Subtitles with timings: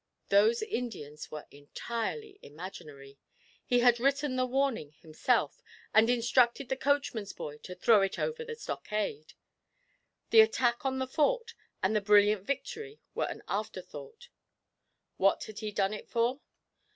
[0.29, 3.19] Those Indians were entirely imaginary;
[3.63, 5.61] he had written the warning himself,
[5.93, 9.33] and instructed the coachman's boy to throw it over the stockade;
[10.31, 11.53] the attack on the fort
[11.83, 14.29] and the brilliant victory were an afterthought.
[15.17, 16.41] What had he done it for?